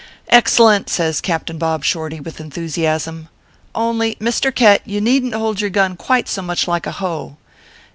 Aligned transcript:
"Excellent!" 0.29 0.89
says 0.89 1.21
Captain 1.21 1.59
Bob 1.59 1.83
Shorty, 1.83 2.19
with 2.19 2.41
en 2.41 2.49
thusiasm." 2.49 3.27
Only, 3.75 4.15
Mr. 4.15 4.51
Khett, 4.51 4.81
you 4.83 4.99
needn 4.99 5.29
t 5.29 5.37
hold 5.37 5.61
your 5.61 5.69
gun 5.69 5.95
quite 5.95 6.27
so 6.27 6.41
much 6.41 6.67
like 6.67 6.87
a 6.87 6.93
hoe. 6.93 7.37